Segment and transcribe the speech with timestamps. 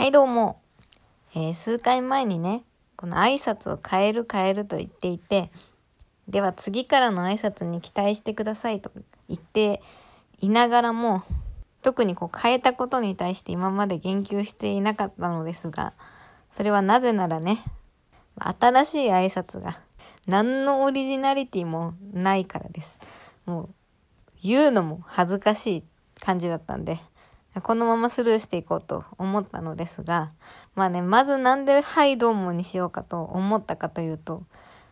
[0.00, 0.62] はい、どうも。
[1.34, 2.64] えー数回前にね、
[2.96, 5.52] この挨拶を変える変えると言っていて、
[6.26, 8.90] では次からの挨拶に期待してくださいと
[9.28, 9.82] 言って
[10.40, 11.22] いながらも、
[11.82, 15.92] 特にこう変えたことに対して今まで言及していなかったのですが、
[16.50, 17.62] それはなぜならね、
[18.58, 19.80] 新しい挨拶が
[20.26, 22.98] 何のオリジナリティもないからです。
[23.44, 23.68] もう
[24.42, 25.84] 言うのも恥ずかしい
[26.20, 27.00] 感じだったんで、
[27.62, 30.30] このままスルーしていこうと思ったのですが、
[30.76, 34.44] まあね、まずなんではいどうもにしようかと思ったかというと、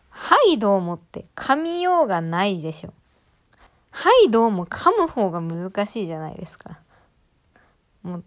[0.09, 2.93] はいどうもって噛みようがないでしょ。
[3.91, 6.79] はいどうも噛む方が難しいじゃないですか。
[8.03, 8.23] もう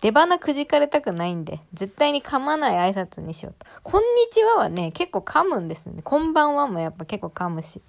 [0.00, 3.66] 出花くじかれたくないんで、絶対に噛まない挨拶にしようと。
[3.82, 6.02] こんにちははね、結構噛むんですよね。
[6.02, 7.82] こんばんはもやっぱ結構噛むし。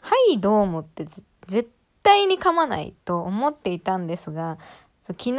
[0.00, 1.06] はい、どうもって
[1.46, 1.70] 絶
[2.02, 4.58] 対に噛まないと思っていたんですが、
[5.08, 5.32] 昨日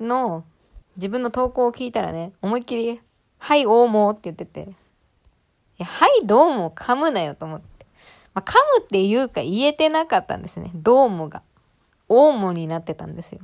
[0.00, 0.44] の
[0.96, 3.00] 自分の投稿を聞いたらね、思いっきり、
[3.38, 4.74] はい、おうもって言ってて、い
[5.78, 7.86] や、はい、どうも噛むなよと思って。
[8.34, 10.70] まあ、噛むっていうか言えてなかったんですね。
[10.74, 11.42] どうもが。
[12.08, 13.40] おうもになってたんですよ。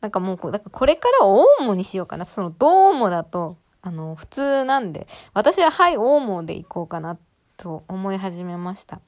[0.00, 2.24] なんかもうこ、だからこれからおうもにしようかな。
[2.24, 7.18] そのどうもだと、あの、普通なんで、私ははい、おうもでいこうかな
[7.56, 9.00] と思い始めました。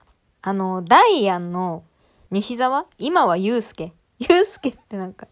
[0.42, 1.84] あの、ダイアンの
[2.30, 2.86] 西沢？
[2.98, 3.92] 今はゆうすけ。
[4.18, 5.26] ゆうすけってなんか、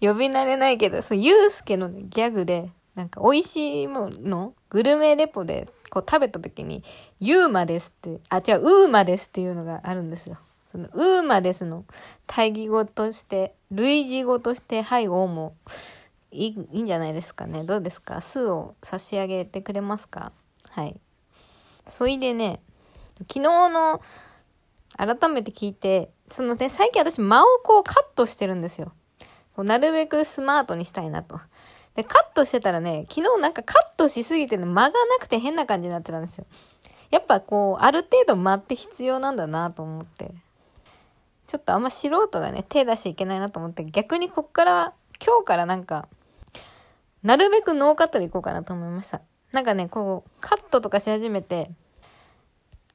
[0.00, 6.82] 呼び慣れないけど、そう、ゆうすけのギャグで、なんか美味しいもの、グルメレポでこう食べた時に、
[7.20, 10.38] ゆうまですって、あ、違う、うーまですっていうのがあるんですよ。
[10.72, 11.84] その、うーまですの
[12.26, 15.54] 対義語として、類似語として、はい、おうも、
[16.30, 17.64] いい、いいんじゃないですかね。
[17.64, 18.20] どうですか？
[18.20, 20.32] 数を差し上げてくれますか？
[20.70, 21.00] はい。
[21.86, 22.60] そいでね、
[23.30, 24.02] 昨日の、
[24.96, 28.92] 改めて聞いて、そのね、最近私間をこうカットしてるんですよ。
[29.56, 31.40] こうなるべくスマートにしたいなと。
[31.94, 36.44] で、カットしてたらね、昨日なんかカットしすぎてね、間がなくて変な感じになってたんですよ。
[37.10, 40.34] やっぱこう、ある程度間って必要なんだなと思って。
[41.46, 44.92] ちょっとあんま素人がね、手出しちゃいけないなと思って、逆にこっから、
[45.24, 46.06] 今日からなんか、
[47.22, 49.22] なるべくノーカットでいこうかなと思いました。
[49.52, 51.70] なんかね、こう、カットとかし始めて、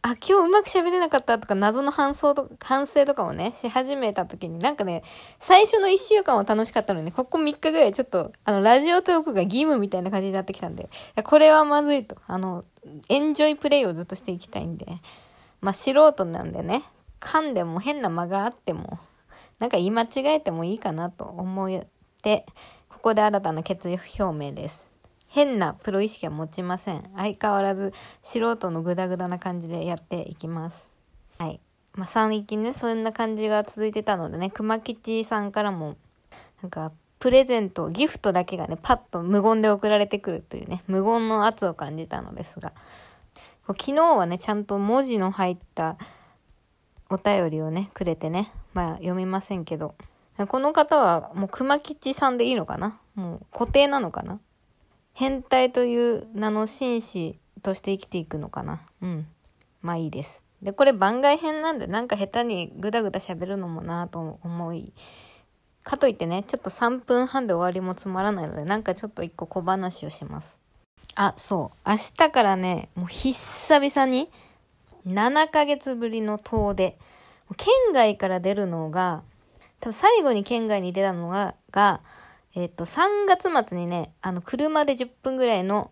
[0.03, 5.03] あ、今日うまく喋れなかったとか、謎の反省と反省とかをね、し始めた時に、なんかね、
[5.39, 12.15] 最初の1週間は楽しかったのに、ここ3日ぐらいちょっと、あの、ラジオトークが義務みたいな感じになってきたんで、いやこれはまずいと。
[12.25, 12.65] あの、
[13.09, 14.87] エンジョイプレイをずっとしていきたいんで、
[15.61, 16.83] まあ、素人なんでね、
[17.19, 18.97] 噛んでも変な間があっても、
[19.59, 21.83] なんか言い間違えてもいいかなと思っ
[22.23, 22.47] て、
[22.89, 24.90] ここで新たな決意表明です。
[25.33, 27.09] 変なプロ意識は持ちません。
[27.15, 30.89] 相変わらず素人のグダグダな感じでやっていきます。
[31.39, 31.59] はい。
[31.93, 35.95] まあ、最近ね、そんな感じが続いてたのでね、熊吉さんからも、
[36.61, 42.73] なんか、プレゼント、ギフトだけがね、パッと無言で送られてくるというね、無言の圧を感じたのですが、
[43.67, 45.97] 昨日はね、ちゃんと文字の入った
[47.09, 49.95] お便りをね、くれてね、まあ読みませんけど、
[50.47, 52.99] この方はもう熊吉さんでいいのかな？
[53.15, 54.39] もう固定なのかな？
[55.13, 59.27] 変態という名の紳士として生きていくのかなうん。
[59.81, 60.41] まあいいです。
[60.61, 64.93] で、これ番外編なんでなんか下手にグダグダ喋るのもなぁと思い、
[65.83, 70.59] かといってね、ちょっと3分半で終わりもつまらないので、なんかちょっと一個小話をします。
[71.15, 71.89] あ、そう。
[71.89, 74.29] 明日からね、もう久々に
[75.07, 76.97] 7ヶ月ぶりの遠出。
[77.57, 79.23] 県外から出るのが、
[79.79, 82.01] 多分最後に県外に出たのが、が、
[82.53, 85.91] えっ、と、3月末にね、あの、車で10分ぐらいの、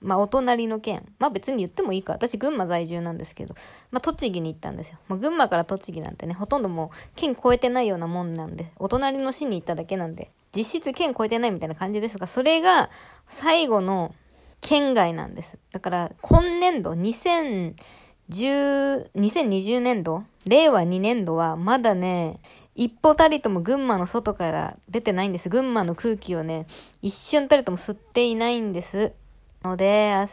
[0.00, 1.04] まあ、お隣の県。
[1.18, 2.12] まあ、別に言ってもいいか。
[2.12, 3.54] 私、群馬在住なんですけど、
[3.90, 4.98] まあ、栃木に行ったんですよ。
[5.08, 12.90] まあ、群馬から栃木なんてね、ほとんどもう、県越えてないようなもんなんで、お隣の市に行っただけなんで、実質県越えてないみたいな感じですが、それが、
[13.26, 14.14] 最後の
[14.60, 15.58] 県外なんです。
[15.72, 17.74] だから、今年度、2010、
[19.14, 22.38] 2020年度、令和2年度は、まだね、
[22.78, 25.48] 一歩たりとも群馬の外から出てないんです。
[25.48, 26.68] 群馬の空気をね、
[27.02, 29.14] 一瞬たりとも吸っていないんです。
[29.64, 30.26] ので、明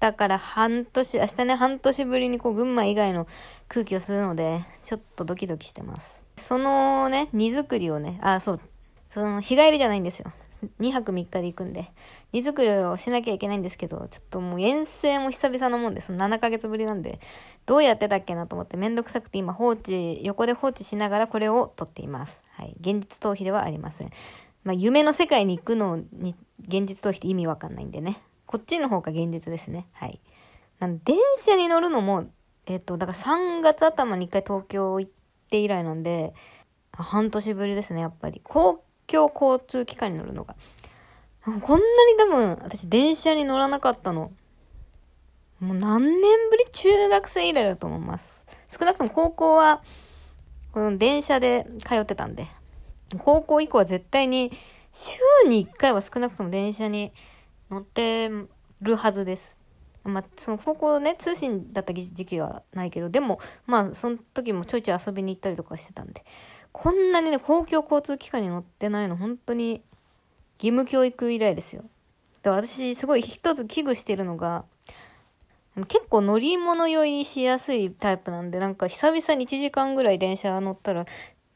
[0.00, 3.26] 日から半年、明日ね、半年ぶりにこう、群馬以外の
[3.68, 6.22] 空気を吸うので、ちょっとドキドキしてます。
[6.38, 8.60] そのね、荷造りをね、あ、そう、
[9.12, 10.32] その、日帰りじゃないんですよ。
[10.80, 11.92] 2泊3日で行くんで、
[12.32, 17.20] 荷造りをしなきゃいけないんですけど、ちょっともう遠征も久々のもんで、その7ヶ月ぶりなんで、
[17.66, 22.40] どうやってたっけなと思ってめんどくさくて今放置、横で放置しながらこれを撮っています。
[22.52, 22.74] はい。
[22.80, 24.10] 現実逃避ではありません。
[24.64, 28.22] まあ、夢の世界に行くのに、現実逃避って意味わかんないんでね。
[28.46, 29.88] こっちの方が現実ですね。
[29.92, 30.22] はい。
[30.78, 32.30] なんで電車に乗るのも、
[32.64, 35.10] えっ、と、だから3月頭に一回東京行っ
[35.50, 36.32] て以来なんで、
[36.92, 38.40] 半年ぶりですね、やっぱり。
[38.44, 40.56] 公共交通機関に乗るのが。
[41.44, 41.82] こんなに
[42.18, 44.32] 多分、私電車に乗らなかったの。
[45.60, 48.46] もう何年ぶり中学生以来だと思います。
[48.68, 49.82] 少なくとも高校は、
[50.72, 52.46] この電車で通ってたんで。
[53.18, 54.50] 高校以降は絶対に、
[54.92, 57.12] 週に1回は少なくとも電車に
[57.70, 58.30] 乗って
[58.80, 59.61] るはずです。
[60.04, 66.24] まあ、その高校ね、通信だった時期はないけど、でも、まあ、その時もちょいちょい遊びに行ったりとかしてたんで、
[66.72, 69.82] こんなにね、公共交通機関に乗ってないの、本当に、
[70.58, 71.84] 義務教育以来ですよ。
[72.42, 74.64] で私、すごい一つ危惧してるのが、
[75.88, 81.06] 結構乗り物酔いしやすいタイプなんで、なんか久々に1時間ぐらい電車乗ったら、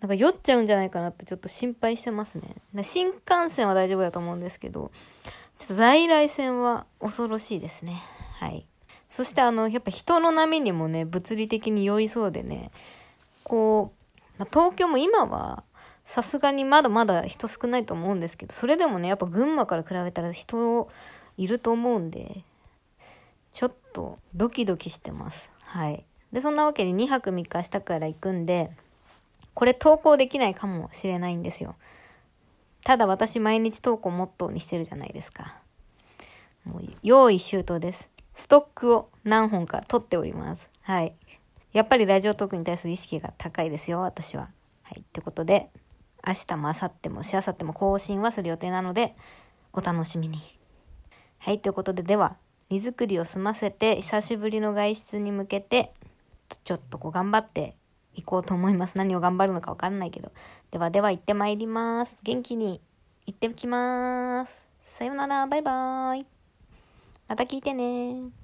[0.00, 2.56] なんか酔っちゃうんじゃないかなってちょっと心配してますね。
[2.82, 4.90] 新幹線は大丈夫だと思うんですけど、
[5.58, 8.00] ちょっと在来線は恐ろしいですね。
[8.36, 8.66] はい。
[9.08, 12.70] そしてあの、やっぱ人の波にもね、物理的に酔いそうでね、
[13.44, 15.64] こう、まあ、東京も今は、
[16.04, 20.88] さすがにまだまだ人少ないと思うんですけど、それでもね、やっぱ群馬から比べたら人
[21.36, 22.44] いると思うんで、
[23.52, 25.50] ちょっとドキドキしてます。
[25.62, 26.04] はい。
[26.32, 28.70] で、そんなわけで2泊3日したから行くんで、
[29.54, 31.74] これ投稿できないかもしれないんですよ。
[32.84, 35.60] ただ私毎日投稿モットーにしてるじゃないですか。
[36.64, 38.08] もう用意周到です。
[38.36, 40.68] ストックを何本か取っております。
[40.82, 41.14] はい。
[41.72, 44.50] やっぱりラジオトークに対する意識が高いですよ、私は。
[44.82, 45.00] はい。
[45.00, 45.70] ってことで、
[46.24, 49.16] 明日も明後日もしあさっても更新はする予定なので、
[49.72, 50.38] お楽しみに。
[51.38, 51.60] はい。
[51.60, 52.36] ということで、では、
[52.68, 55.92] 荷造りを済ませて、久しぶりの外出に向けて、
[56.64, 57.74] ちょっとこう頑張って
[58.14, 58.98] いこうと思います。
[58.98, 60.30] 何を頑張るのかわかんないけど。
[60.72, 62.14] ではでは行ってまいります。
[62.22, 62.82] 元気に
[63.24, 64.62] 行ってきます。
[64.84, 66.35] さようなら、バイバーイ。
[67.28, 68.30] また聞いてね